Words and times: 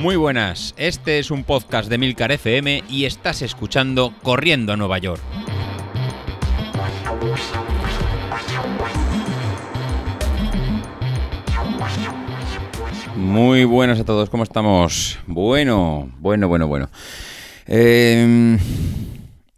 Muy 0.00 0.16
buenas, 0.16 0.74
este 0.78 1.18
es 1.18 1.30
un 1.30 1.44
podcast 1.44 1.90
de 1.90 1.98
Milcar 1.98 2.32
FM 2.32 2.84
y 2.88 3.04
estás 3.04 3.42
escuchando 3.42 4.14
Corriendo 4.22 4.72
a 4.72 4.76
Nueva 4.78 4.96
York. 4.96 5.20
Muy 13.14 13.64
buenas 13.64 14.00
a 14.00 14.04
todos, 14.06 14.30
¿cómo 14.30 14.44
estamos? 14.44 15.18
Bueno, 15.26 16.10
bueno, 16.18 16.48
bueno, 16.48 16.66
bueno. 16.66 16.88
Eh, 17.66 18.56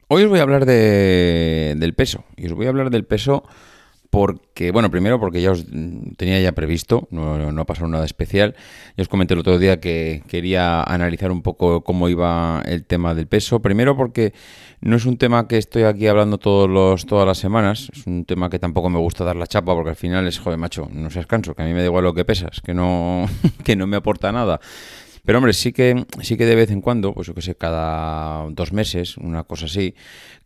hoy 0.09 0.24
os 0.24 0.29
voy 0.29 0.40
a 0.40 0.43
hablar 0.43 0.66
de, 0.66 1.74
del 1.77 1.95
peso. 1.95 2.24
Y 2.36 2.46
os 2.46 2.54
voy 2.54 2.66
a 2.66 2.70
hablar 2.70 2.90
del 2.90 3.04
peso 3.04 3.45
porque, 4.13 4.73
bueno, 4.73 4.91
primero 4.91 5.19
porque 5.19 5.41
ya 5.41 5.53
os 5.53 5.65
tenía 6.19 6.39
ya 6.39 6.53
previsto, 6.53 7.09
no, 7.11 7.51
no 7.51 7.62
ha 7.62 7.65
pasado 7.65 7.89
nada 7.89 8.05
especial. 8.05 8.55
Ya 8.95 9.01
os 9.01 9.09
comenté 9.09 9.33
el 9.33 9.41
otro 9.41 9.59
día 9.59 9.80
que 9.80 10.23
quería 10.29 10.83
analizar 10.83 11.30
un 11.30 11.41
poco 11.41 11.83
cómo 11.83 12.11
iba 12.11 12.61
el 12.67 12.84
tema 12.84 13.15
del 13.15 13.27
peso. 13.27 13.62
Primero 13.62 13.97
porque 13.97 14.34
no 14.83 14.97
es 14.97 15.06
un 15.06 15.17
tema 15.17 15.48
que 15.48 15.56
estoy 15.56 15.84
aquí 15.84 16.09
hablando 16.09 16.37
todos 16.37 16.69
los, 16.69 17.06
todas 17.06 17.27
las 17.27 17.39
semanas, 17.39 17.89
es 17.91 18.06
un 18.06 18.27
tema 18.27 18.51
que 18.51 18.59
tampoco 18.59 18.91
me 18.91 18.98
gusta 18.98 19.25
dar 19.25 19.37
la 19.37 19.47
chapa 19.47 19.73
porque 19.73 19.89
al 19.89 19.97
final 19.97 20.29
es, 20.29 20.39
joder, 20.39 20.59
macho, 20.59 20.91
no 20.92 21.09
seas 21.09 21.27
canso, 21.27 21.55
que 21.55 21.62
a 21.62 21.65
mí 21.65 21.73
me 21.73 21.81
da 21.81 21.87
igual 21.87 22.05
lo 22.05 22.12
que 22.12 22.27
pesas, 22.27 22.61
que 22.61 22.75
no, 22.75 23.27
que 23.65 23.77
no 23.77 23.87
me 23.87 23.97
aporta 23.97 24.31
nada. 24.31 24.61
Pero 25.25 25.39
hombre, 25.39 25.53
sí 25.53 25.73
que, 25.73 26.05
sí 26.23 26.37
que 26.37 26.47
de 26.47 26.57
vez 26.57 26.71
en 26.71 26.81
cuando, 26.81 27.15
pues 27.15 27.29
yo 27.29 27.35
que 27.35 27.43
sé, 27.43 27.55
cada 27.55 28.49
dos 28.51 28.73
meses, 28.73 29.17
una 29.17 29.45
cosa 29.45 29.67
así, 29.67 29.95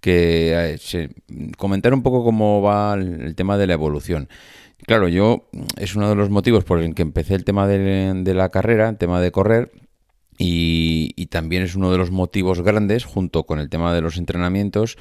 que 0.00 0.76
eh, 0.76 1.08
comentar 1.56 1.94
un 1.94 2.02
poco 2.02 2.22
cómo 2.24 2.60
va 2.60 2.94
el, 2.94 3.34
tema 3.34 3.56
de 3.56 3.66
la 3.66 3.72
evolución. 3.72 4.28
Claro, 4.86 5.08
yo 5.08 5.48
es 5.78 5.96
uno 5.96 6.10
de 6.10 6.14
los 6.14 6.28
motivos 6.28 6.64
por 6.64 6.80
el 6.80 6.94
que 6.94 7.02
empecé 7.02 7.34
el 7.34 7.44
tema 7.44 7.66
de, 7.66 8.34
la 8.34 8.50
carrera, 8.50 8.90
el 8.90 8.98
tema 8.98 9.20
de 9.22 9.30
correr, 9.32 9.72
y, 10.38 11.26
también 11.26 11.62
es 11.62 11.74
uno 11.74 11.90
de 11.90 11.96
los 11.96 12.10
motivos 12.10 12.60
grandes, 12.60 13.06
junto 13.06 13.44
con 13.44 13.58
el 13.58 13.70
tema 13.70 13.94
de 13.94 14.02
los 14.02 14.18
entrenamientos, 14.18 14.98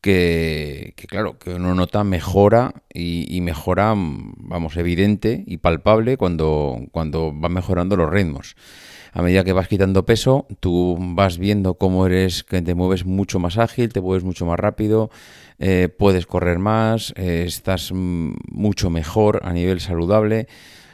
que, 0.00 0.94
que 0.96 1.06
claro, 1.06 1.38
que 1.38 1.54
uno 1.54 1.74
nota 1.74 2.04
mejora 2.04 2.74
y, 2.92 3.26
y, 3.34 3.40
mejora, 3.40 3.94
vamos, 3.96 4.76
evidente 4.76 5.44
y 5.46 5.58
palpable 5.58 6.16
cuando, 6.16 6.78
cuando 6.92 7.32
van 7.32 7.52
mejorando 7.52 7.96
los 7.96 8.10
ritmos. 8.10 8.56
A 9.12 9.22
medida 9.22 9.42
que 9.42 9.52
vas 9.52 9.68
quitando 9.68 10.04
peso, 10.04 10.46
tú 10.60 10.96
vas 10.98 11.38
viendo 11.38 11.74
cómo 11.74 12.06
eres, 12.06 12.44
que 12.44 12.62
te 12.62 12.74
mueves 12.74 13.06
mucho 13.06 13.38
más 13.38 13.58
ágil, 13.58 13.92
te 13.92 14.00
mueves 14.00 14.22
mucho 14.22 14.46
más 14.46 14.60
rápido, 14.60 15.10
eh, 15.58 15.88
puedes 15.88 16.26
correr 16.26 16.58
más, 16.58 17.12
eh, 17.16 17.44
estás 17.46 17.90
mucho 17.92 18.90
mejor 18.90 19.40
a 19.44 19.52
nivel 19.52 19.80
saludable, 19.80 20.46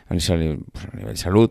a 0.08 0.14
nivel, 0.14 0.60
pues 0.72 0.86
a 0.92 0.96
nivel 0.96 1.16
salud. 1.16 1.50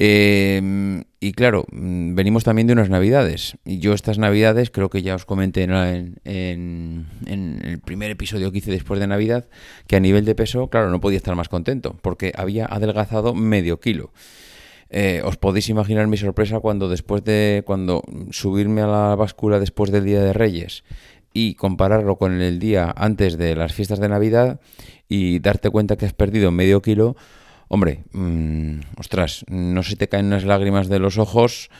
Eh, 0.00 1.02
y 1.18 1.32
claro, 1.32 1.64
venimos 1.72 2.44
también 2.44 2.68
de 2.68 2.72
unas 2.72 2.88
navidades. 2.88 3.56
Y 3.64 3.80
yo 3.80 3.92
estas 3.92 4.18
navidades, 4.18 4.70
creo 4.70 4.90
que 4.90 5.02
ya 5.02 5.16
os 5.16 5.24
comenté 5.24 5.64
en, 5.64 6.20
en, 6.24 7.06
en, 7.26 7.60
el 7.64 7.80
primer 7.80 8.10
episodio 8.10 8.52
que 8.52 8.58
hice 8.58 8.70
después 8.70 9.00
de 9.00 9.08
Navidad, 9.08 9.48
que 9.88 9.96
a 9.96 10.00
nivel 10.00 10.24
de 10.24 10.36
peso, 10.36 10.68
claro, 10.68 10.90
no 10.90 11.00
podía 11.00 11.16
estar 11.16 11.34
más 11.34 11.48
contento, 11.48 11.96
porque 12.02 12.32
había 12.36 12.66
adelgazado 12.66 13.34
medio 13.34 13.80
kilo. 13.80 14.12
Eh, 14.90 15.20
os 15.24 15.36
podéis 15.36 15.68
imaginar 15.68 16.06
mi 16.06 16.16
sorpresa 16.16 16.60
cuando 16.60 16.88
después 16.88 17.22
de 17.22 17.62
cuando 17.66 18.02
subirme 18.30 18.80
a 18.80 18.86
la 18.86 19.16
báscula 19.16 19.60
después 19.60 19.90
del 19.90 20.04
Día 20.06 20.22
de 20.22 20.32
Reyes 20.32 20.82
y 21.34 21.54
compararlo 21.54 22.16
con 22.16 22.40
el 22.40 22.58
día 22.58 22.94
antes 22.96 23.36
de 23.36 23.54
las 23.54 23.74
fiestas 23.74 24.00
de 24.00 24.08
Navidad 24.08 24.60
y 25.08 25.40
darte 25.40 25.68
cuenta 25.68 25.96
que 25.96 26.06
has 26.06 26.14
perdido 26.14 26.50
medio 26.50 26.80
kilo, 26.80 27.16
hombre, 27.68 28.04
mmm, 28.12 28.80
ostras, 28.96 29.44
no 29.48 29.82
se 29.82 29.96
te 29.96 30.08
caen 30.08 30.26
unas 30.26 30.44
lágrimas 30.44 30.88
de 30.88 30.98
los 30.98 31.18
ojos. 31.18 31.70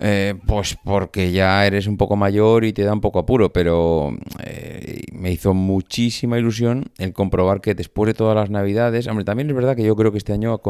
Eh, 0.00 0.36
pues 0.46 0.78
porque 0.84 1.32
ya 1.32 1.66
eres 1.66 1.88
un 1.88 1.96
poco 1.96 2.14
mayor 2.14 2.64
y 2.64 2.72
te 2.72 2.84
da 2.84 2.92
un 2.92 3.00
poco 3.00 3.18
apuro, 3.18 3.52
pero 3.52 4.16
eh, 4.44 5.00
me 5.12 5.32
hizo 5.32 5.54
muchísima 5.54 6.38
ilusión 6.38 6.92
el 6.98 7.12
comprobar 7.12 7.60
que 7.60 7.74
después 7.74 8.06
de 8.06 8.14
todas 8.14 8.36
las 8.36 8.48
navidades, 8.48 9.08
hombre, 9.08 9.24
también 9.24 9.50
es 9.50 9.56
verdad 9.56 9.74
que 9.74 9.82
yo 9.82 9.96
creo 9.96 10.12
que 10.12 10.18
este 10.18 10.32
año 10.32 10.54
ha, 10.54 10.60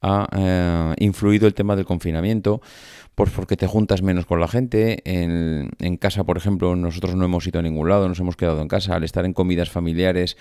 ha 0.00 0.28
eh, 0.32 0.94
influido 1.04 1.46
el 1.46 1.52
tema 1.52 1.76
del 1.76 1.84
confinamiento, 1.84 2.62
pues 3.14 3.30
porque 3.30 3.58
te 3.58 3.66
juntas 3.66 4.00
menos 4.00 4.24
con 4.24 4.40
la 4.40 4.48
gente. 4.48 5.02
En, 5.04 5.70
en, 5.78 5.96
casa, 5.98 6.24
por 6.24 6.38
ejemplo, 6.38 6.74
nosotros 6.76 7.14
no 7.14 7.26
hemos 7.26 7.46
ido 7.46 7.60
a 7.60 7.62
ningún 7.62 7.90
lado, 7.90 8.08
nos 8.08 8.20
hemos 8.20 8.36
quedado 8.36 8.62
en 8.62 8.68
casa. 8.68 8.94
Al 8.94 9.04
estar 9.04 9.26
en 9.26 9.34
comidas 9.34 9.68
familiares, 9.68 10.38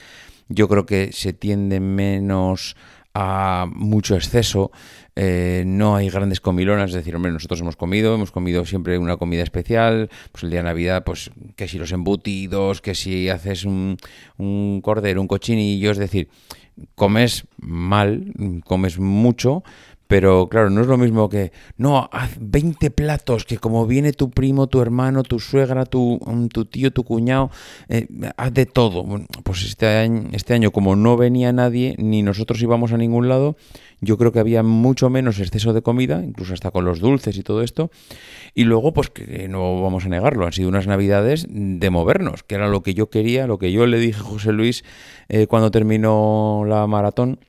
yo 0.47 0.69
creo 0.69 0.85
que 0.85 1.11
se 1.11 1.33
tiende 1.33 1.79
menos 1.79 2.77
a 3.17 3.65
mucho 3.73 4.15
exceso, 4.15 4.71
eh, 5.15 5.63
no 5.65 5.95
hay 5.95 6.09
grandes 6.09 6.41
comilonas, 6.41 6.89
es 6.89 6.97
decir, 6.97 7.15
hombre, 7.15 7.31
nosotros 7.31 7.61
hemos 7.61 7.77
comido, 7.77 8.13
hemos 8.13 8.31
comido 8.31 8.65
siempre 8.65 8.97
una 8.97 9.15
comida 9.15 9.41
especial, 9.41 10.09
pues 10.33 10.43
el 10.43 10.49
día 10.49 10.59
de 10.59 10.65
Navidad, 10.65 11.05
pues 11.05 11.31
que 11.55 11.69
si 11.69 11.77
los 11.79 11.93
embutidos, 11.93 12.81
que 12.81 12.93
si 12.93 13.29
haces 13.29 13.63
un, 13.63 13.95
un 14.37 14.81
cordero, 14.81 15.21
un 15.21 15.27
cochinillo, 15.27 15.91
es 15.91 15.97
decir, 15.97 16.27
comes 16.95 17.45
mal, 17.57 18.33
comes 18.65 18.99
mucho, 18.99 19.63
pero 20.07 20.47
claro, 20.49 20.69
no 20.69 20.81
es 20.81 20.87
lo 20.87 20.97
mismo 20.97 21.29
que, 21.29 21.51
no, 21.77 22.09
haz 22.11 22.37
20 22.39 22.91
platos, 22.91 23.45
que 23.45 23.57
como 23.57 23.87
viene 23.87 24.13
tu 24.13 24.29
primo, 24.29 24.67
tu 24.67 24.81
hermano, 24.81 25.23
tu 25.23 25.39
suegra, 25.39 25.85
tu, 25.85 26.19
tu 26.51 26.65
tío, 26.65 26.91
tu 26.91 27.03
cuñado, 27.03 27.49
eh, 27.89 28.07
haz 28.37 28.53
de 28.53 28.65
todo. 28.65 29.05
Pues 29.43 29.63
este 29.63 29.87
año, 29.87 30.29
este 30.33 30.53
año, 30.53 30.71
como 30.71 30.95
no 30.95 31.17
venía 31.17 31.51
nadie, 31.53 31.95
ni 31.97 32.21
nosotros 32.21 32.61
íbamos 32.61 32.91
a 32.91 32.97
ningún 32.97 33.29
lado, 33.29 33.55
yo 34.01 34.17
creo 34.17 34.31
que 34.31 34.39
había 34.39 34.61
mucho 34.61 35.09
menos 35.09 35.39
exceso 35.39 35.73
de 35.73 35.81
comida, 35.81 36.21
incluso 36.23 36.53
hasta 36.53 36.69
con 36.69 36.85
los 36.85 36.99
dulces 36.99 37.37
y 37.37 37.43
todo 37.43 37.63
esto. 37.63 37.89
Y 38.53 38.65
luego, 38.65 38.93
pues 38.93 39.09
que 39.09 39.47
no 39.47 39.81
vamos 39.81 40.05
a 40.05 40.09
negarlo, 40.09 40.45
han 40.45 40.53
sido 40.53 40.69
unas 40.69 40.85
navidades 40.85 41.47
de 41.49 41.89
movernos, 41.89 42.43
que 42.43 42.55
era 42.55 42.67
lo 42.67 42.83
que 42.83 42.93
yo 42.93 43.09
quería, 43.09 43.47
lo 43.47 43.57
que 43.57 43.71
yo 43.71 43.87
le 43.87 43.97
dije 43.97 44.19
a 44.19 44.23
José 44.23 44.51
Luis 44.51 44.83
eh, 45.29 45.47
cuando 45.47 45.71
terminó 45.71 46.63
la 46.67 46.85
maratón 46.85 47.39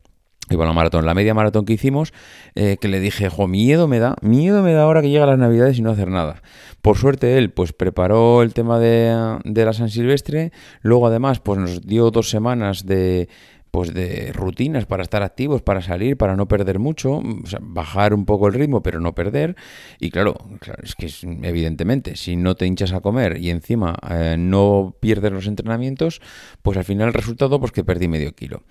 y 0.49 0.57
bueno, 0.57 0.75
maratón, 0.75 1.07
la 1.07 1.15
media 1.15 1.35
maratón 1.35 1.65
que 1.65 1.73
hicimos, 1.73 2.13
eh, 2.55 2.77
que 2.81 2.89
le 2.89 3.01
dije, 3.01 3.29
jo, 3.29 3.49
miedo 3.49 3.89
me 3.89 3.99
da, 3.99 4.17
miedo 4.23 4.63
me 4.63 4.73
da 4.73 4.83
ahora 4.83 5.03
que 5.03 5.11
llega 5.11 5.27
las 5.27 5.39
navidades 5.39 5.79
y 5.79 5.83
no 5.83 5.91
hacer 5.91 6.09
nada. 6.09 6.43
Por 6.83 6.97
suerte 6.97 7.37
él, 7.37 7.51
pues 7.51 7.73
preparó 7.73 8.43
el 8.43 8.55
tema 8.55 8.79
de, 8.79 9.39
de 9.45 9.65
la 9.65 9.73
San 9.73 9.91
Silvestre, 9.91 10.53
luego 10.83 11.09
además, 11.09 11.41
pues 11.41 11.59
nos 11.59 11.81
dio 11.83 12.13
dos 12.13 12.31
semanas 12.31 12.87
de, 12.87 13.29
pues 13.77 13.93
de 13.93 14.33
rutinas 14.33 14.87
para 14.87 15.03
estar 15.03 15.23
activos, 15.23 15.61
para 15.61 15.83
salir, 15.83 16.17
para 16.17 16.35
no 16.35 16.49
perder 16.49 16.79
mucho, 16.79 17.17
o 17.17 17.47
sea, 17.47 17.59
bajar 17.61 18.15
un 18.15 18.25
poco 18.25 18.47
el 18.47 18.55
ritmo, 18.55 18.83
pero 18.83 19.01
no 19.01 19.15
perder. 19.15 19.55
Y 20.01 20.11
claro, 20.11 20.35
es 20.83 20.95
que 20.95 21.11
evidentemente, 21.43 22.17
si 22.17 22.37
no 22.37 22.55
te 22.55 22.67
hinchas 22.67 22.95
a 22.95 23.01
comer 23.01 23.37
y 23.37 23.51
encima 23.51 23.95
eh, 24.09 24.37
no 24.39 24.95
pierdes 24.99 25.31
los 25.31 25.47
entrenamientos, 25.47 26.23
pues 26.63 26.79
al 26.79 26.85
final 26.85 27.09
el 27.09 27.13
resultado, 27.13 27.61
pues 27.61 27.71
que 27.71 27.85
perdí 27.85 28.09
medio 28.09 28.33
kilo. 28.35 28.63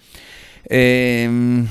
Eh, 0.69 1.65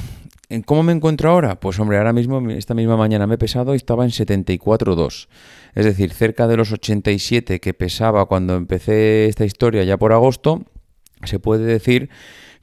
¿Cómo 0.66 0.82
me 0.82 0.92
encuentro 0.92 1.30
ahora? 1.30 1.58
Pues 1.58 1.78
hombre, 1.80 1.98
ahora 1.98 2.12
mismo, 2.12 2.50
esta 2.50 2.74
misma 2.74 2.96
mañana 2.96 3.26
me 3.26 3.34
he 3.34 3.38
pesado 3.38 3.72
y 3.74 3.76
estaba 3.76 4.04
en 4.04 4.10
74,2. 4.10 5.28
Es 5.74 5.84
decir, 5.84 6.12
cerca 6.12 6.46
de 6.46 6.56
los 6.56 6.70
87 6.70 7.60
que 7.60 7.74
pesaba 7.74 8.26
cuando 8.26 8.54
empecé 8.54 9.26
esta 9.26 9.44
historia 9.44 9.82
ya 9.84 9.96
por 9.96 10.12
agosto, 10.12 10.62
se 11.24 11.38
puede 11.38 11.64
decir 11.64 12.10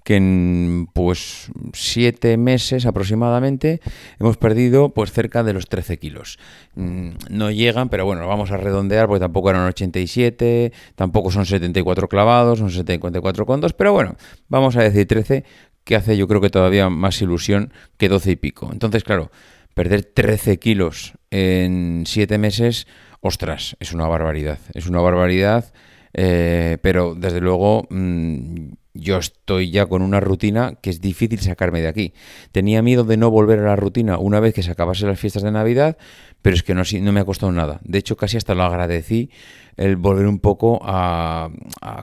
que 0.03 0.15
en 0.15 0.87
pues 0.93 1.51
siete 1.73 2.35
meses 2.37 2.85
aproximadamente 2.87 3.81
hemos 4.19 4.37
perdido 4.37 4.89
pues 4.89 5.11
cerca 5.11 5.43
de 5.43 5.53
los 5.53 5.67
13 5.67 5.99
kilos. 5.99 6.39
No 6.75 7.51
llegan, 7.51 7.89
pero 7.89 8.05
bueno, 8.05 8.27
vamos 8.27 8.51
a 8.51 8.57
redondear 8.57 9.07
porque 9.07 9.19
tampoco 9.19 9.51
eran 9.51 9.67
87, 9.67 10.71
tampoco 10.95 11.29
son 11.29 11.45
74 11.45 12.07
clavados, 12.07 12.59
son 12.59 12.71
74 12.71 13.45
condos, 13.45 13.73
pero 13.73 13.93
bueno, 13.93 14.15
vamos 14.47 14.75
a 14.75 14.81
decir 14.81 15.07
13 15.07 15.43
que 15.83 15.95
hace 15.95 16.17
yo 16.17 16.27
creo 16.27 16.41
que 16.41 16.49
todavía 16.49 16.89
más 16.89 17.21
ilusión 17.21 17.73
que 17.97 18.09
12 18.09 18.31
y 18.31 18.35
pico. 18.35 18.69
Entonces, 18.71 19.03
claro, 19.03 19.31
perder 19.73 20.03
13 20.03 20.59
kilos 20.59 21.13
en 21.29 22.03
7 22.05 22.37
meses, 22.37 22.87
ostras, 23.21 23.75
es 23.79 23.93
una 23.93 24.07
barbaridad. 24.07 24.59
Es 24.73 24.87
una 24.87 25.01
barbaridad, 25.01 25.73
eh, 26.13 26.77
pero 26.81 27.15
desde 27.15 27.41
luego 27.41 27.87
mmm, 27.89 28.73
yo 28.93 29.17
estoy 29.17 29.71
ya 29.71 29.85
con 29.85 30.01
una 30.01 30.19
rutina 30.19 30.75
que 30.81 30.89
es 30.89 30.99
difícil 31.01 31.39
sacarme 31.39 31.81
de 31.81 31.87
aquí. 31.87 32.13
Tenía 32.51 32.81
miedo 32.81 33.03
de 33.03 33.17
no 33.17 33.31
volver 33.31 33.59
a 33.59 33.63
la 33.63 33.75
rutina 33.75 34.17
una 34.17 34.39
vez 34.39 34.53
que 34.53 34.63
se 34.63 34.71
acabase 34.71 35.05
las 35.05 35.19
fiestas 35.19 35.43
de 35.43 35.51
Navidad, 35.51 35.97
pero 36.41 36.55
es 36.55 36.63
que 36.63 36.73
no, 36.73 36.83
no 37.01 37.11
me 37.11 37.19
ha 37.19 37.25
costado 37.25 37.51
nada. 37.51 37.79
De 37.83 37.97
hecho, 37.97 38.17
casi 38.17 38.37
hasta 38.37 38.55
lo 38.55 38.63
agradecí 38.63 39.29
el 39.77 39.95
volver 39.95 40.27
un 40.27 40.39
poco 40.39 40.79
a, 40.83 41.49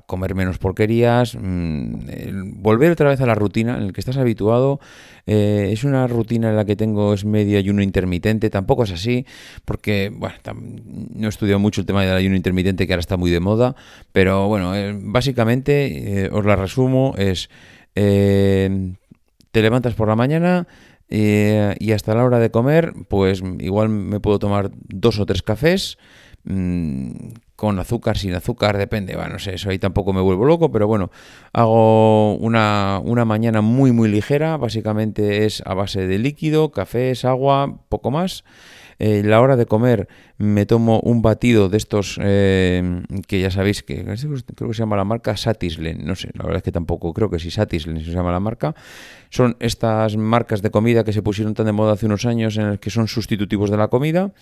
comer 0.06 0.34
menos 0.34 0.58
porquerías, 0.58 1.36
mmm, 1.40 2.60
volver 2.62 2.90
otra 2.90 3.10
vez 3.10 3.20
a 3.20 3.26
la 3.26 3.34
rutina 3.34 3.76
en 3.76 3.88
la 3.88 3.92
que 3.92 4.00
estás 4.00 4.16
habituado. 4.16 4.80
Eh, 5.26 5.70
es 5.72 5.84
una 5.84 6.06
rutina 6.06 6.50
en 6.50 6.56
la 6.56 6.64
que 6.64 6.76
tengo 6.76 7.12
es 7.12 7.24
medio 7.24 7.58
ayuno 7.58 7.82
intermitente, 7.82 8.50
tampoco 8.50 8.84
es 8.84 8.92
así, 8.92 9.26
porque 9.64 10.10
bueno, 10.12 10.36
no 11.14 11.26
he 11.26 11.28
estudiado 11.28 11.58
mucho 11.58 11.82
el 11.82 11.86
tema 11.86 12.02
del 12.04 12.16
ayuno 12.16 12.36
intermitente 12.36 12.86
que 12.86 12.94
ahora 12.94 13.00
está 13.00 13.16
muy 13.16 13.30
de 13.30 13.40
moda, 13.40 13.76
pero 14.12 14.48
bueno, 14.48 14.74
eh, 14.74 14.96
básicamente 14.98 16.24
eh, 16.24 16.30
os 16.32 16.44
la 16.44 16.56
resumo, 16.56 17.14
es 17.18 17.50
te 19.50 19.62
levantas 19.62 19.94
por 19.94 20.06
la 20.06 20.14
mañana, 20.14 20.68
eh, 21.08 21.74
y 21.78 21.92
hasta 21.92 22.14
la 22.14 22.24
hora 22.24 22.38
de 22.38 22.50
comer, 22.50 22.92
pues 23.08 23.42
igual 23.60 23.88
me 23.88 24.20
puedo 24.20 24.38
tomar 24.38 24.70
dos 24.88 25.18
o 25.18 25.26
tres 25.26 25.42
cafés. 25.42 25.98
Mm, 26.44 27.32
con 27.56 27.78
azúcar, 27.80 28.16
sin 28.16 28.34
azúcar, 28.34 28.78
depende, 28.78 29.16
bueno, 29.16 29.32
no 29.32 29.38
sé, 29.40 29.54
eso 29.54 29.68
ahí 29.68 29.80
tampoco 29.80 30.12
me 30.12 30.20
vuelvo 30.20 30.44
loco, 30.44 30.70
pero 30.70 30.86
bueno, 30.86 31.10
hago 31.52 32.36
una, 32.36 33.00
una 33.04 33.24
mañana 33.24 33.62
muy 33.62 33.90
muy 33.90 34.08
ligera, 34.08 34.56
básicamente 34.56 35.44
es 35.44 35.60
a 35.66 35.74
base 35.74 36.06
de 36.06 36.18
líquido, 36.20 36.70
cafés, 36.70 37.24
agua, 37.24 37.80
poco 37.88 38.12
más. 38.12 38.44
Eh, 38.98 39.22
la 39.24 39.40
hora 39.40 39.56
de 39.56 39.66
comer 39.66 40.08
me 40.38 40.66
tomo 40.66 41.00
un 41.00 41.22
batido 41.22 41.68
de 41.68 41.76
estos 41.76 42.18
eh, 42.20 43.02
que 43.26 43.40
ya 43.40 43.50
sabéis 43.50 43.82
que 43.82 44.04
creo 44.04 44.68
que 44.68 44.74
se 44.74 44.80
llama 44.80 44.96
la 44.96 45.04
marca 45.04 45.36
Satislen. 45.36 46.04
No 46.04 46.16
sé, 46.16 46.30
la 46.34 46.44
verdad 46.44 46.58
es 46.58 46.62
que 46.64 46.72
tampoco 46.72 47.12
creo 47.12 47.30
que 47.30 47.38
sí, 47.38 47.50
Satislen 47.50 48.04
se 48.04 48.10
llama 48.10 48.32
la 48.32 48.40
marca. 48.40 48.74
Son 49.30 49.56
estas 49.60 50.16
marcas 50.16 50.62
de 50.62 50.70
comida 50.70 51.04
que 51.04 51.12
se 51.12 51.22
pusieron 51.22 51.54
tan 51.54 51.66
de 51.66 51.72
moda 51.72 51.92
hace 51.92 52.06
unos 52.06 52.24
años 52.26 52.56
en 52.56 52.70
las 52.70 52.78
que 52.78 52.90
son 52.90 53.08
sustitutivos 53.08 53.70
de 53.70 53.76
la 53.76 53.88
comida. 53.88 54.32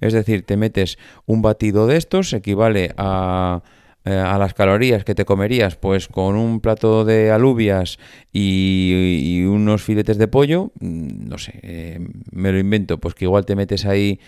Es 0.00 0.12
decir, 0.12 0.44
te 0.44 0.56
metes 0.56 0.98
un 1.26 1.42
batido 1.42 1.86
de 1.86 1.96
estos, 1.96 2.32
equivale 2.32 2.92
a 2.96 3.62
eh, 4.04 4.14
a 4.14 4.38
las 4.38 4.54
calorías 4.54 5.04
que 5.04 5.14
te 5.14 5.24
comerías, 5.24 5.76
pues 5.76 6.08
con 6.08 6.36
un 6.36 6.60
plato 6.60 7.04
de 7.04 7.30
alubias 7.30 7.98
y, 8.32 9.44
unos 9.44 9.82
filetes 9.82 10.16
de 10.16 10.26
pollo, 10.28 10.72
mm, 10.80 11.28
no 11.28 11.36
sé, 11.38 11.60
eh, 11.62 12.00
me 12.30 12.52
lo 12.52 12.58
invento, 12.58 12.98
pues 12.98 13.14
que 13.14 13.26
igual 13.26 13.44
te 13.44 13.56
metes 13.56 13.84
ahí 13.84 14.20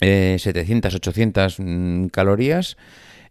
700, 0.00 0.92
eh, 0.92 0.96
800 0.96 1.60
mm, 1.60 2.06
calorías. 2.06 2.76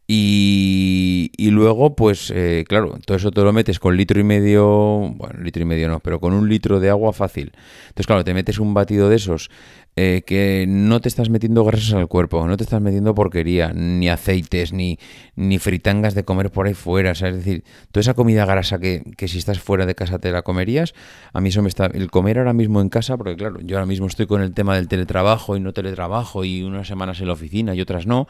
Y, 0.07 1.31
y, 1.37 1.51
luego, 1.51 1.95
pues 1.95 2.33
eh, 2.35 2.65
claro, 2.67 2.97
todo 3.05 3.15
eso 3.15 3.31
te 3.31 3.41
lo 3.41 3.53
metes 3.53 3.79
con 3.79 3.95
litro 3.95 4.19
y 4.19 4.23
medio, 4.25 5.13
bueno, 5.15 5.41
litro 5.41 5.61
y 5.61 5.65
medio 5.65 5.87
no, 5.87 6.01
pero 6.01 6.19
con 6.19 6.33
un 6.33 6.49
litro 6.49 6.81
de 6.81 6.89
agua 6.89 7.13
fácil. 7.13 7.53
Entonces, 7.83 8.07
claro, 8.07 8.23
te 8.25 8.33
metes 8.33 8.59
un 8.59 8.73
batido 8.73 9.07
de 9.07 9.15
esos 9.15 9.49
eh, 9.97 10.23
que 10.25 10.65
no 10.67 11.01
te 11.01 11.09
estás 11.09 11.29
metiendo 11.29 11.65
grasas 11.65 11.93
al 11.93 12.07
cuerpo, 12.07 12.47
no 12.47 12.55
te 12.55 12.63
estás 12.63 12.81
metiendo 12.81 13.13
porquería, 13.13 13.73
ni 13.73 14.07
aceites, 14.07 14.71
ni, 14.71 14.97
ni 15.35 15.59
fritangas 15.59 16.15
de 16.15 16.23
comer 16.23 16.49
por 16.49 16.67
ahí 16.67 16.73
fuera. 16.73 17.11
es 17.11 17.19
decir, 17.19 17.65
toda 17.91 18.01
esa 18.01 18.13
comida 18.13 18.45
grasa 18.45 18.79
que, 18.79 19.03
que, 19.17 19.27
si 19.27 19.37
estás 19.37 19.59
fuera 19.59 19.85
de 19.85 19.93
casa 19.93 20.19
te 20.19 20.31
la 20.31 20.43
comerías, 20.43 20.93
a 21.33 21.41
mí 21.41 21.49
eso 21.49 21.61
me 21.61 21.67
está... 21.67 21.87
El 21.87 22.09
comer 22.09 22.37
ahora 22.37 22.53
mismo 22.53 22.79
en 22.79 22.87
casa, 22.87 23.17
porque 23.17 23.35
claro, 23.35 23.59
yo 23.61 23.75
ahora 23.75 23.85
mismo 23.85 24.07
estoy 24.07 24.27
con 24.27 24.41
el 24.41 24.53
tema 24.53 24.75
del 24.75 24.87
teletrabajo 24.87 25.57
y 25.57 25.59
no 25.59 25.73
teletrabajo 25.73 26.45
y 26.45 26.63
unas 26.63 26.87
semanas 26.87 27.19
en 27.19 27.27
la 27.27 27.33
oficina 27.33 27.75
y 27.75 27.81
otras 27.81 28.07
no, 28.07 28.27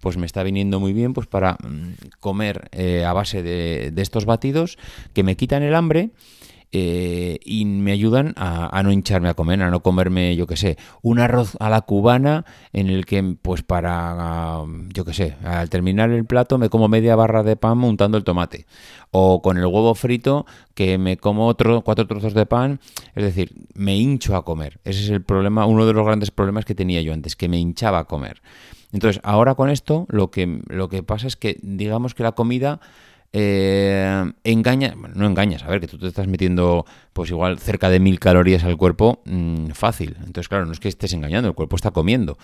pues 0.00 0.16
me 0.16 0.24
está 0.24 0.42
viniendo 0.42 0.80
muy 0.80 0.94
bien 0.94 1.12
pues 1.12 1.26
para 1.26 1.58
mm, 1.62 1.92
comer 2.20 2.70
eh, 2.72 3.04
a 3.04 3.12
base 3.12 3.42
de, 3.42 3.90
de 3.92 4.02
estos 4.02 4.24
batidos 4.24 4.78
que 5.12 5.22
me 5.22 5.36
quitan 5.36 5.62
el 5.62 5.74
hambre 5.74 6.10
eh, 6.74 7.38
y 7.44 7.66
me 7.66 7.92
ayudan 7.92 8.32
a, 8.36 8.82
no 8.82 8.90
hincharme 8.90 9.28
a 9.28 9.34
comer, 9.34 9.62
a 9.62 9.70
no 9.70 9.82
comerme, 9.82 10.34
yo 10.36 10.46
qué 10.46 10.56
sé, 10.56 10.78
un 11.02 11.18
arroz 11.18 11.54
a 11.60 11.68
la 11.68 11.82
cubana 11.82 12.46
en 12.72 12.88
el 12.88 13.04
que, 13.04 13.36
pues 13.40 13.62
para, 13.62 14.62
yo 14.88 15.04
qué 15.04 15.12
sé, 15.12 15.36
al 15.44 15.68
terminar 15.68 16.10
el 16.10 16.24
plato 16.24 16.56
me 16.56 16.70
como 16.70 16.88
media 16.88 17.14
barra 17.14 17.42
de 17.42 17.56
pan 17.56 17.76
montando 17.76 18.16
el 18.16 18.24
tomate. 18.24 18.66
O 19.10 19.42
con 19.42 19.58
el 19.58 19.66
huevo 19.66 19.94
frito 19.94 20.46
que 20.74 20.96
me 20.96 21.18
como 21.18 21.46
otro, 21.46 21.82
cuatro 21.82 22.06
trozos 22.06 22.32
de 22.32 22.46
pan. 22.46 22.80
Es 23.14 23.22
decir, 23.22 23.52
me 23.74 23.94
hincho 23.94 24.34
a 24.34 24.42
comer. 24.42 24.80
Ese 24.84 25.04
es 25.04 25.10
el 25.10 25.22
problema, 25.22 25.66
uno 25.66 25.84
de 25.84 25.92
los 25.92 26.06
grandes 26.06 26.30
problemas 26.30 26.64
que 26.64 26.74
tenía 26.74 27.02
yo 27.02 27.12
antes, 27.12 27.36
que 27.36 27.50
me 27.50 27.58
hinchaba 27.58 27.98
a 27.98 28.04
comer. 28.04 28.40
Entonces, 28.92 29.20
ahora 29.24 29.54
con 29.54 29.68
esto, 29.68 30.06
lo 30.08 30.30
que, 30.30 30.62
lo 30.68 30.88
que 30.88 31.02
pasa 31.02 31.26
es 31.26 31.36
que, 31.36 31.58
digamos 31.62 32.14
que 32.14 32.22
la 32.22 32.32
comida 32.32 32.80
eh, 33.32 34.32
engaña, 34.44 34.94
bueno, 34.96 35.14
no 35.16 35.26
engañas, 35.26 35.62
a 35.62 35.68
ver, 35.68 35.80
que 35.80 35.88
tú 35.88 35.98
te 35.98 36.06
estás 36.06 36.26
metiendo 36.26 36.84
pues 37.12 37.30
igual 37.30 37.58
cerca 37.58 37.88
de 37.88 37.98
mil 37.98 38.18
calorías 38.18 38.64
al 38.64 38.76
cuerpo 38.76 39.22
mm, 39.24 39.70
fácil. 39.70 40.16
Entonces, 40.18 40.48
claro, 40.48 40.66
no 40.66 40.72
es 40.72 40.80
que 40.80 40.88
estés 40.88 41.12
engañando, 41.14 41.48
el 41.48 41.54
cuerpo 41.54 41.76
está 41.76 41.92
comiendo. 41.92 42.36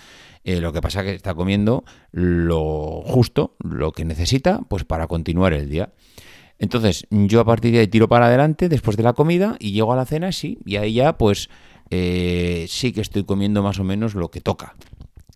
Eh, 0.45 0.61
lo 0.61 0.73
que 0.73 0.81
pasa 0.81 1.01
es 1.01 1.07
que 1.07 1.15
está 1.15 1.35
comiendo 1.35 1.85
lo 2.11 3.03
justo, 3.05 3.55
lo 3.63 3.93
que 3.93 4.05
necesita, 4.05 4.61
pues 4.69 4.85
para 4.85 5.07
continuar 5.07 5.53
el 5.53 5.69
día. 5.69 5.91
Entonces, 6.59 7.07
yo 7.11 7.41
a 7.41 7.45
partir 7.45 7.73
de 7.73 7.81
ahí 7.81 7.89
tiro 7.89 8.09
para 8.09 8.27
adelante 8.27 8.69
después 8.69 8.97
de 8.97 9.03
la 9.03 9.13
comida 9.13 9.57
y 9.61 9.73
llego 9.73 9.93
a 9.93 9.97
la 9.97 10.07
cena, 10.07 10.33
sí, 10.33 10.59
y 10.65 10.77
ahí 10.77 10.95
ya 10.95 11.17
pues 11.19 11.51
eh, 11.91 12.67
sí 12.69 12.93
que 12.93 13.01
estoy 13.01 13.25
comiendo 13.25 13.63
más 13.63 13.79
o 13.79 13.85
menos 13.85 14.15
lo 14.15 14.31
que 14.31 14.41
toca. 14.41 14.75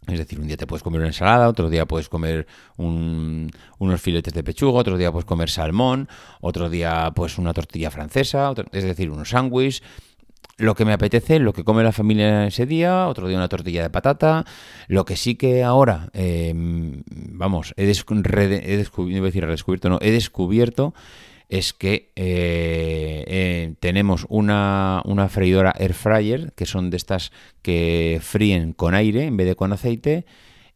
Es 0.06 0.18
decir, 0.18 0.40
un 0.40 0.48
día 0.48 0.56
te 0.56 0.66
puedes 0.66 0.82
comer 0.82 1.00
una 1.00 1.10
ensalada, 1.10 1.48
otro 1.48 1.70
día 1.70 1.86
puedes 1.86 2.08
comer 2.08 2.46
unos 2.76 4.00
filetes 4.00 4.34
de 4.34 4.42
pechuga, 4.42 4.80
otro 4.80 4.98
día 4.98 5.12
puedes 5.12 5.26
comer 5.26 5.48
salmón, 5.48 6.08
otro 6.40 6.68
día 6.68 7.12
pues 7.14 7.38
una 7.38 7.52
tortilla 7.54 7.90
francesa, 7.90 8.52
es 8.72 8.84
decir, 8.84 9.10
unos 9.10 9.30
sándwiches, 9.30 9.82
lo 10.58 10.74
que 10.74 10.84
me 10.84 10.92
apetece, 10.92 11.38
lo 11.38 11.52
que 11.52 11.64
come 11.64 11.82
la 11.82 11.92
familia 11.92 12.46
ese 12.46 12.66
día, 12.66 13.08
otro 13.08 13.28
día 13.28 13.36
una 13.36 13.48
tortilla 13.48 13.82
de 13.82 13.90
patata. 13.90 14.44
Lo 14.86 15.04
que 15.04 15.16
sí 15.16 15.34
que 15.34 15.64
ahora, 15.64 16.08
em, 16.12 17.02
vamos, 17.06 17.74
he, 17.76 17.86
descubierto, 17.86 19.24
decir 19.24 19.44
redescubierto, 19.44 19.88
no, 19.88 19.98
he 20.00 20.10
descubierto 20.10 20.94
es 21.52 21.74
que 21.74 22.10
eh, 22.16 23.24
eh, 23.26 23.74
tenemos 23.78 24.24
una, 24.30 25.02
una, 25.04 25.28
freidora 25.28 25.74
air 25.78 25.92
fryer, 25.92 26.54
que 26.54 26.64
son 26.64 26.88
de 26.88 26.96
estas 26.96 27.30
que 27.60 28.20
fríen 28.22 28.72
con 28.72 28.94
aire 28.94 29.26
en 29.26 29.36
vez 29.36 29.46
de 29.46 29.54
con 29.54 29.70
aceite, 29.70 30.24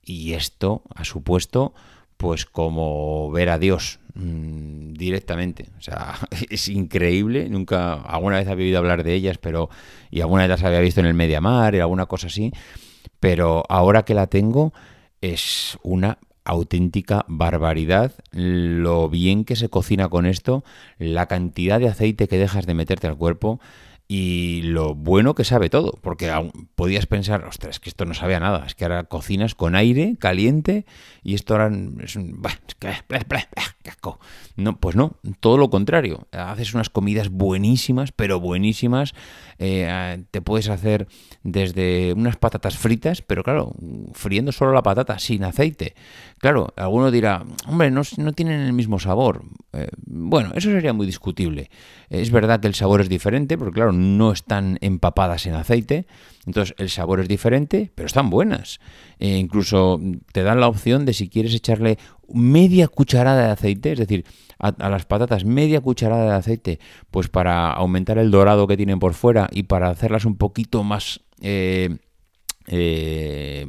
y 0.04 0.34
esto 0.34 0.82
ha 0.94 1.06
supuesto 1.06 1.72
pues 2.18 2.44
como 2.44 3.30
ver 3.30 3.48
a 3.48 3.58
Dios 3.58 4.00
mm, 4.16 4.92
directamente. 4.92 5.70
O 5.78 5.80
sea, 5.80 6.16
es 6.50 6.68
increíble. 6.68 7.48
Nunca, 7.48 7.94
alguna 7.94 8.36
vez 8.36 8.46
había 8.46 8.66
oído 8.66 8.78
hablar 8.78 9.02
de 9.02 9.14
ellas, 9.14 9.38
pero 9.38 9.70
y 10.10 10.20
alguna 10.20 10.42
vez 10.42 10.50
las 10.50 10.62
había 10.62 10.80
visto 10.80 11.00
en 11.00 11.06
el 11.06 11.14
Mediamar 11.14 11.74
y 11.74 11.80
alguna 11.80 12.04
cosa 12.04 12.26
así. 12.26 12.52
Pero 13.18 13.64
ahora 13.70 14.04
que 14.04 14.12
la 14.12 14.26
tengo, 14.26 14.74
es 15.22 15.78
una 15.82 16.18
auténtica 16.46 17.24
barbaridad 17.28 18.12
lo 18.32 19.08
bien 19.08 19.44
que 19.44 19.56
se 19.56 19.68
cocina 19.68 20.08
con 20.08 20.24
esto, 20.24 20.64
la 20.98 21.26
cantidad 21.26 21.78
de 21.80 21.88
aceite 21.88 22.28
que 22.28 22.38
dejas 22.38 22.66
de 22.66 22.74
meterte 22.74 23.06
al 23.06 23.16
cuerpo 23.16 23.60
y 24.08 24.62
lo 24.62 24.94
bueno 24.94 25.34
que 25.34 25.44
sabe 25.44 25.68
todo, 25.68 25.98
porque 26.00 26.32
podías 26.76 27.06
pensar, 27.06 27.44
ostras, 27.44 27.80
que 27.80 27.88
esto 27.88 28.04
no 28.04 28.14
sabe 28.14 28.36
a 28.36 28.40
nada, 28.40 28.64
es 28.66 28.74
que 28.74 28.84
ahora 28.84 29.04
cocinas 29.04 29.54
con 29.54 29.74
aire 29.74 30.16
caliente 30.18 30.86
y 31.22 31.34
esto 31.34 31.54
ahora 31.54 31.70
es 32.02 32.14
un... 32.14 32.40
No, 34.56 34.78
pues 34.78 34.96
no, 34.96 35.16
todo 35.40 35.58
lo 35.58 35.70
contrario, 35.70 36.28
haces 36.32 36.72
unas 36.72 36.88
comidas 36.88 37.30
buenísimas, 37.30 38.12
pero 38.12 38.40
buenísimas, 38.40 39.14
eh, 39.58 40.24
te 40.30 40.40
puedes 40.40 40.68
hacer 40.68 41.08
desde 41.42 42.12
unas 42.12 42.36
patatas 42.36 42.78
fritas, 42.78 43.22
pero 43.22 43.42
claro, 43.42 43.74
friendo 44.12 44.52
solo 44.52 44.72
la 44.72 44.82
patata, 44.82 45.18
sin 45.18 45.44
aceite. 45.44 45.94
Claro, 46.38 46.72
alguno 46.76 47.10
dirá, 47.10 47.44
hombre, 47.66 47.90
no, 47.90 48.02
no 48.18 48.32
tienen 48.32 48.60
el 48.60 48.72
mismo 48.72 48.98
sabor. 48.98 49.42
Eh, 49.76 49.88
bueno, 50.06 50.52
eso 50.54 50.70
sería 50.70 50.92
muy 50.92 51.06
discutible. 51.06 51.70
Es 52.08 52.30
verdad 52.30 52.60
que 52.60 52.68
el 52.68 52.74
sabor 52.74 53.00
es 53.00 53.08
diferente, 53.08 53.58
porque 53.58 53.74
claro, 53.74 53.92
no 53.92 54.32
están 54.32 54.78
empapadas 54.80 55.46
en 55.46 55.54
aceite, 55.54 56.06
entonces 56.46 56.74
el 56.78 56.88
sabor 56.88 57.20
es 57.20 57.28
diferente, 57.28 57.92
pero 57.94 58.06
están 58.06 58.30
buenas. 58.30 58.80
E 59.18 59.36
incluso 59.36 60.00
te 60.32 60.42
dan 60.42 60.60
la 60.60 60.68
opción 60.68 61.04
de 61.04 61.12
si 61.12 61.28
quieres 61.28 61.54
echarle 61.54 61.98
media 62.28 62.88
cucharada 62.88 63.46
de 63.46 63.52
aceite, 63.52 63.92
es 63.92 63.98
decir, 63.98 64.24
a, 64.58 64.88
las 64.88 65.04
patatas 65.04 65.44
media 65.44 65.80
cucharada 65.80 66.30
de 66.30 66.36
aceite, 66.36 66.80
pues 67.10 67.28
para 67.28 67.70
aumentar 67.72 68.18
el 68.18 68.30
dorado 68.30 68.66
que 68.66 68.76
tienen 68.76 68.98
por 68.98 69.14
fuera 69.14 69.48
y 69.52 69.64
para 69.64 69.90
hacerlas 69.90 70.24
un 70.24 70.36
poquito 70.36 70.82
más... 70.84 71.20
Eh, 71.42 71.98
eh, 72.68 73.66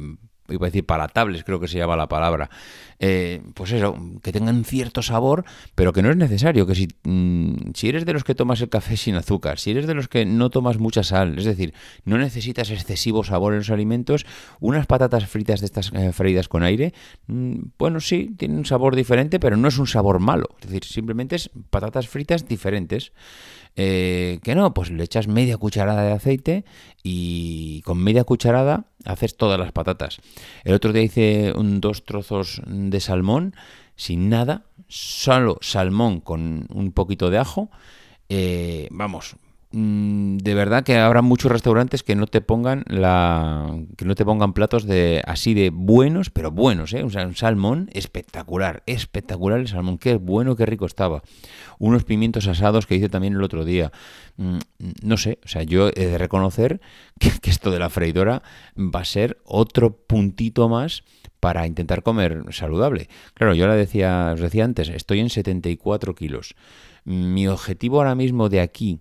iba 0.48 0.66
a 0.66 0.70
decir 0.70 0.84
palatables, 0.84 1.44
creo 1.44 1.60
que 1.60 1.68
se 1.68 1.78
llama 1.78 1.96
la 1.96 2.08
palabra, 2.08 2.50
eh, 2.98 3.42
pues 3.54 3.72
eso, 3.72 3.96
que 4.22 4.32
tengan 4.32 4.64
cierto 4.64 5.02
sabor, 5.02 5.44
pero 5.74 5.92
que 5.92 6.02
no 6.02 6.10
es 6.10 6.16
necesario, 6.16 6.66
que 6.66 6.74
si, 6.74 6.88
mm, 7.04 7.72
si 7.74 7.88
eres 7.88 8.04
de 8.04 8.12
los 8.12 8.24
que 8.24 8.34
tomas 8.34 8.60
el 8.60 8.68
café 8.68 8.96
sin 8.96 9.14
azúcar, 9.14 9.58
si 9.58 9.70
eres 9.70 9.86
de 9.86 9.94
los 9.94 10.08
que 10.08 10.26
no 10.26 10.50
tomas 10.50 10.78
mucha 10.78 11.02
sal, 11.02 11.38
es 11.38 11.44
decir, 11.44 11.74
no 12.04 12.18
necesitas 12.18 12.70
excesivo 12.70 13.24
sabor 13.24 13.52
en 13.52 13.60
los 13.60 13.70
alimentos, 13.70 14.26
unas 14.60 14.86
patatas 14.86 15.26
fritas 15.26 15.60
de 15.60 15.66
estas 15.66 15.92
eh, 15.92 16.12
freídas 16.12 16.48
con 16.48 16.62
aire, 16.62 16.92
mm, 17.26 17.56
bueno, 17.78 18.00
sí, 18.00 18.34
tienen 18.36 18.58
un 18.58 18.66
sabor 18.66 18.96
diferente, 18.96 19.38
pero 19.38 19.56
no 19.56 19.68
es 19.68 19.78
un 19.78 19.86
sabor 19.86 20.18
malo, 20.18 20.48
es 20.60 20.66
decir, 20.66 20.84
simplemente 20.84 21.36
es 21.36 21.50
patatas 21.70 22.08
fritas 22.08 22.48
diferentes. 22.48 23.12
Eh, 23.80 24.40
que 24.42 24.56
no, 24.56 24.74
pues 24.74 24.90
le 24.90 25.04
echas 25.04 25.28
media 25.28 25.56
cucharada 25.56 26.02
de 26.02 26.10
aceite 26.10 26.64
y 27.04 27.80
con 27.82 27.98
media 27.98 28.24
cucharada 28.24 28.86
haces 29.04 29.36
todas 29.36 29.56
las 29.56 29.70
patatas. 29.70 30.18
El 30.64 30.74
otro 30.74 30.92
día 30.92 31.02
hice 31.02 31.52
un, 31.54 31.80
dos 31.80 32.04
trozos 32.04 32.60
de 32.66 33.00
salmón 33.00 33.54
sin 33.96 34.28
nada, 34.28 34.64
solo 34.86 35.58
salmón 35.60 36.20
con 36.20 36.66
un 36.72 36.92
poquito 36.92 37.30
de 37.30 37.38
ajo. 37.38 37.70
Eh, 38.28 38.88
vamos, 38.90 39.36
de 39.70 40.54
verdad 40.54 40.82
que 40.82 40.96
habrá 40.96 41.20
muchos 41.20 41.52
restaurantes 41.52 42.02
que 42.02 42.14
no 42.14 42.26
te 42.26 42.40
pongan 42.40 42.84
la 42.86 43.78
que 43.98 44.06
no 44.06 44.14
te 44.14 44.24
pongan 44.24 44.54
platos 44.54 44.86
de 44.86 45.22
así 45.26 45.52
de 45.52 45.68
buenos, 45.70 46.30
pero 46.30 46.50
buenos, 46.50 46.94
¿eh? 46.94 47.02
O 47.02 47.10
sea, 47.10 47.26
un 47.26 47.36
salmón 47.36 47.90
espectacular, 47.92 48.82
espectacular 48.86 49.60
el 49.60 49.68
salmón, 49.68 49.98
qué 49.98 50.16
bueno, 50.16 50.56
qué 50.56 50.64
rico 50.64 50.86
estaba. 50.86 51.22
Unos 51.78 52.04
pimientos 52.04 52.46
asados 52.46 52.86
que 52.86 52.94
hice 52.94 53.10
también 53.10 53.34
el 53.34 53.42
otro 53.42 53.66
día. 53.66 53.92
Mm, 54.38 54.58
no 55.02 55.18
sé, 55.18 55.38
o 55.44 55.48
sea, 55.48 55.64
yo 55.64 55.88
he 55.88 56.06
de 56.06 56.16
reconocer 56.16 56.80
que, 57.20 57.30
que 57.30 57.50
esto 57.50 57.70
de 57.70 57.78
la 57.78 57.90
freidora 57.90 58.42
va 58.74 59.00
a 59.00 59.04
ser 59.04 59.38
otro 59.44 59.98
puntito 59.98 60.70
más 60.70 61.04
para 61.40 61.66
intentar 61.66 62.02
comer 62.02 62.42
saludable. 62.52 63.08
Claro, 63.34 63.54
yo 63.54 63.66
la 63.66 63.74
decía, 63.74 64.30
os 64.32 64.40
decía 64.40 64.64
antes, 64.64 64.88
estoy 64.88 65.20
en 65.20 65.28
74 65.28 66.14
kilos. 66.14 66.54
Mi 67.04 67.46
objetivo 67.48 67.98
ahora 67.98 68.14
mismo 68.14 68.48
de 68.48 68.60
aquí 68.60 69.00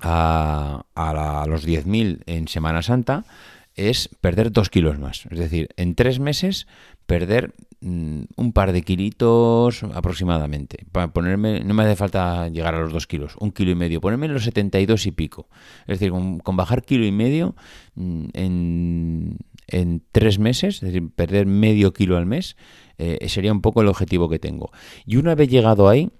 a, 0.00 0.84
a, 0.94 1.46
los 1.46 1.66
10.000 1.66 2.22
en 2.26 2.48
Semana 2.48 2.82
Santa 2.82 3.24
es 3.74 4.08
perder 4.20 4.52
2 4.52 4.70
kilos 4.70 4.98
más. 4.98 5.26
Es 5.30 5.38
decir, 5.38 5.68
en 5.76 5.94
3 5.94 6.20
meses 6.20 6.66
perder 7.06 7.54
mm, 7.80 8.22
un 8.36 8.52
par 8.52 8.72
de 8.72 8.82
kilitos 8.82 9.82
aproximadamente. 9.82 10.86
Para 10.92 11.12
ponerme, 11.12 11.60
no 11.60 11.74
me 11.74 11.84
hace 11.84 11.96
falta 11.96 12.48
llegar 12.48 12.74
a 12.74 12.80
los 12.80 12.92
2 12.92 13.06
kilos, 13.06 13.36
un 13.38 13.52
kilo 13.52 13.70
y 13.70 13.74
medio, 13.74 14.00
ponerme 14.00 14.28
los 14.28 14.44
72 14.44 15.06
y 15.06 15.12
pico. 15.12 15.48
Es 15.82 15.98
decir, 15.98 16.10
con, 16.10 16.38
con 16.38 16.56
bajar 16.56 16.82
kilo 16.82 17.04
y 17.04 17.12
medio 17.12 17.54
mm, 17.94 18.26
en, 18.32 19.38
en 19.68 20.02
tres 20.12 20.38
meses, 20.38 20.76
es 20.76 20.80
decir, 20.92 21.10
perder 21.14 21.46
medio 21.46 21.92
kilo 21.92 22.16
al 22.16 22.26
mes, 22.26 22.56
eh, 22.98 23.28
sería 23.28 23.52
un 23.52 23.60
poco 23.60 23.82
el 23.82 23.88
objetivo 23.88 24.28
que 24.28 24.38
tengo. 24.38 24.70
Y 25.04 25.16
una 25.16 25.34
vez 25.34 25.48
llegado 25.48 25.88
ahí, 25.88 26.10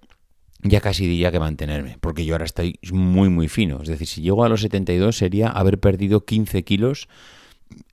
ya 0.63 0.81
casi 0.81 1.07
diría 1.07 1.31
que 1.31 1.39
mantenerme, 1.39 1.99
porque 2.01 2.25
yo 2.25 2.35
ahora 2.35 2.45
estoy 2.45 2.79
muy, 2.91 3.29
muy 3.29 3.49
fino. 3.49 3.83
Es 3.83 3.89
decir, 3.89 4.07
si 4.07 4.23
llego 4.23 4.45
a 4.45 4.49
los 4.49 4.63
72 4.63 5.17
sería 5.17 5.49
haber 5.49 5.79
perdido 5.79 6.25
15 6.25 6.65
kilos 6.65 7.09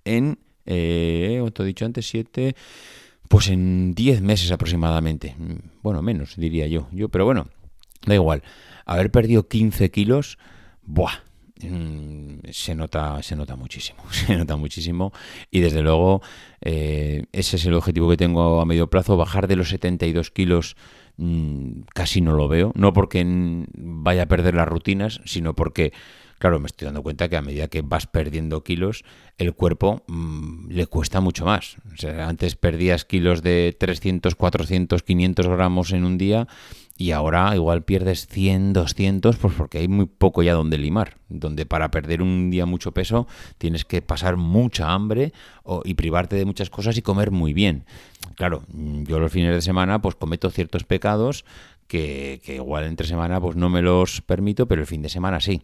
en, 0.05 0.39
eh, 0.65 1.43
he 1.43 1.63
dicho 1.63 1.86
antes, 1.86 2.08
7, 2.08 2.55
pues 3.27 3.50
en 3.50 3.93
10 3.93 4.22
meses 4.22 4.51
aproximadamente. 4.51 5.36
Bueno, 5.82 6.01
menos, 6.01 6.36
diría 6.36 6.67
yo. 6.67 6.88
yo 6.91 7.10
pero 7.10 7.25
bueno, 7.25 7.48
da 8.05 8.15
igual. 8.15 8.43
Haber 8.86 9.12
perdido 9.12 9.48
15 9.48 9.91
kilos, 9.91 10.38
¡buah! 10.84 11.24
Mm, 11.62 12.50
se 12.51 12.75
nota, 12.75 13.22
se 13.24 13.36
nota 13.36 13.55
muchísimo, 13.55 14.03
se 14.12 14.36
nota 14.36 14.55
muchísimo 14.58 15.13
y 15.50 15.62
desde 15.62 15.82
luego 15.82 16.22
eh, 16.62 17.25
ese 17.32 17.55
es 17.55 17.65
el 17.65 17.74
objetivo 17.74 18.10
que 18.10 18.17
tengo 18.17 18.60
a 18.60 18.65
medio 18.65 18.89
plazo, 18.89 19.15
bajar 19.15 19.48
de 19.48 19.55
los 19.55 19.70
72 19.70 20.32
kilos 20.32 20.75
mm, 21.17 21.82
casi 21.93 22.22
no 22.22 22.34
lo 22.34 22.48
veo, 22.48 22.72
no 22.75 22.93
porque 22.93 23.24
vaya 23.75 24.24
a 24.24 24.27
perder 24.27 24.55
las 24.55 24.67
rutinas, 24.67 25.22
sino 25.25 25.55
porque 25.55 25.93
claro, 26.43 26.60
me 26.60 26.67
estoy 26.67 26.88
dando 26.88 27.03
cuenta 27.03 27.29
que 27.29 27.38
a 27.38 27.41
medida 27.41 27.70
que 27.70 27.82
vas 27.82 28.05
perdiendo 28.05 28.65
kilos, 28.65 29.05
el 29.38 29.53
cuerpo 29.53 30.03
mm, 30.08 30.72
le 30.72 30.88
cuesta 30.88 31.22
mucho 31.22 31.46
más. 31.46 31.77
O 31.93 31.96
sea, 31.96 32.27
antes 32.27 32.58
perdías 32.58 33.05
kilos 33.05 33.41
de 33.41 33.74
300, 33.79 34.36
400, 34.36 35.03
500 35.03 35.48
gramos 35.48 35.93
en 35.93 36.03
un 36.03 36.17
día 36.17 36.50
y 36.95 37.12
ahora 37.12 37.55
igual 37.55 37.83
pierdes 37.83 38.27
100, 38.27 38.73
200, 38.73 39.38
pues 39.38 39.53
porque 39.55 39.79
hay 39.79 39.88
muy 39.88 40.05
poco 40.05 40.43
ya 40.43 40.53
donde 40.53 40.77
limar, 40.77 41.17
donde 41.27 41.65
para 41.65 41.89
perder 41.91 42.21
un 42.21 42.51
día 42.51 42.65
mucho 42.65 42.91
peso 42.91 43.27
tienes 43.57 43.83
que 43.83 44.01
pasar 44.01 44.38
mucha 44.38 44.93
hambre 44.93 45.33
y 45.85 45.95
privarte 45.95 46.35
de 46.35 46.45
muchas 46.45 46.69
cosas 46.69 46.97
y 46.97 47.01
comer 47.01 47.31
muy 47.31 47.53
bien. 47.53 47.85
Claro, 48.35 48.63
yo 48.69 49.19
los 49.19 49.31
fines 49.31 49.53
de 49.55 49.62
semana 49.62 50.01
pues 50.01 50.15
cometo 50.15 50.50
ciertos 50.50 50.83
pecados 50.83 51.45
que, 51.88 52.41
que 52.43 52.55
igual 52.55 52.85
entre 52.85 53.07
semana 53.07 53.41
pues 53.41 53.55
no 53.55 53.69
me 53.69 53.81
los 53.81 54.21
permito, 54.21 54.67
pero 54.67 54.81
el 54.81 54.88
fin 54.88 55.01
de 55.01 55.09
semana 55.09 55.39
sí. 55.39 55.63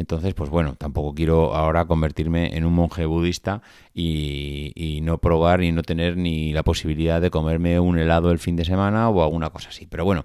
Entonces, 0.00 0.32
pues 0.32 0.48
bueno, 0.48 0.76
tampoco 0.76 1.14
quiero 1.14 1.54
ahora 1.54 1.84
convertirme 1.84 2.56
en 2.56 2.64
un 2.64 2.72
monje 2.72 3.04
budista 3.04 3.60
y, 3.92 5.00
no 5.02 5.18
probar 5.18 5.60
ni 5.60 5.72
no 5.72 5.82
tener 5.82 6.16
ni 6.16 6.54
la 6.54 6.62
posibilidad 6.62 7.20
de 7.20 7.30
comerme 7.30 7.78
un 7.80 7.98
helado 7.98 8.30
el 8.30 8.38
fin 8.38 8.56
de 8.56 8.64
semana 8.64 9.10
o 9.10 9.22
alguna 9.22 9.50
cosa 9.50 9.68
así. 9.68 9.86
Pero 9.86 10.06
bueno, 10.06 10.24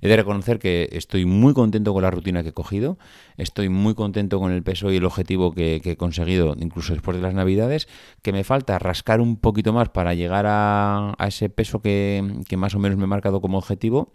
he 0.00 0.06
de 0.06 0.16
reconocer 0.16 0.60
que 0.60 0.88
estoy 0.92 1.24
muy 1.26 1.54
contento 1.54 1.92
con 1.92 2.04
la 2.04 2.10
rutina 2.12 2.44
que 2.44 2.50
he 2.50 2.52
cogido, 2.52 2.98
estoy 3.36 3.68
muy 3.68 3.94
contento 3.94 4.38
con 4.38 4.52
el 4.52 4.62
peso 4.62 4.92
y 4.92 4.96
el 4.98 5.04
objetivo 5.04 5.52
que, 5.52 5.82
he 5.84 5.96
conseguido 5.96 6.54
incluso 6.60 6.92
después 6.92 7.16
de 7.16 7.22
las 7.24 7.34
navidades, 7.34 7.88
que 8.22 8.32
me 8.32 8.44
falta 8.44 8.78
rascar 8.78 9.20
un 9.20 9.38
poquito 9.38 9.72
más 9.72 9.88
para 9.88 10.14
llegar 10.14 10.44
a, 10.46 11.16
ese 11.26 11.48
peso 11.48 11.82
que 11.82 12.22
más 12.56 12.76
o 12.76 12.78
menos 12.78 12.96
me 12.96 13.04
he 13.04 13.08
marcado 13.08 13.40
como 13.40 13.58
objetivo 13.58 14.12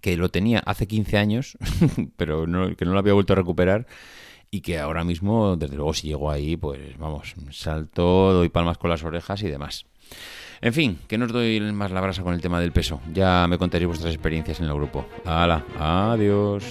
que 0.00 0.16
lo 0.16 0.28
tenía 0.28 0.60
hace 0.60 0.86
15 0.86 1.18
años, 1.18 1.58
pero 2.16 2.46
que 2.76 2.84
no 2.84 2.92
lo 2.92 2.98
había 2.98 3.14
vuelto 3.14 3.32
a 3.32 3.36
recuperar 3.36 3.86
y 4.50 4.60
que 4.60 4.78
ahora 4.78 5.04
mismo, 5.04 5.56
desde 5.56 5.76
luego, 5.76 5.94
si 5.94 6.08
llego 6.08 6.30
ahí, 6.30 6.56
pues 6.56 6.96
vamos, 6.98 7.34
salto, 7.50 8.32
doy 8.32 8.48
palmas 8.48 8.78
con 8.78 8.90
las 8.90 9.02
orejas 9.04 9.42
y 9.42 9.48
demás. 9.48 9.86
En 10.60 10.72
fin, 10.72 10.98
que 11.08 11.18
no 11.18 11.26
os 11.26 11.32
doy 11.32 11.60
más 11.60 11.90
la 11.90 12.00
brasa 12.00 12.22
con 12.22 12.34
el 12.34 12.40
tema 12.40 12.60
del 12.60 12.72
peso. 12.72 13.00
Ya 13.12 13.46
me 13.48 13.58
contaréis 13.58 13.88
vuestras 13.88 14.14
experiencias 14.14 14.60
en 14.60 14.66
el 14.66 14.74
grupo. 14.74 15.06
¡Hala! 15.24 15.64
¡Adiós! 15.78 16.64